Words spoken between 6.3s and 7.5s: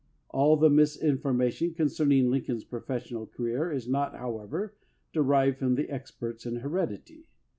in heredity.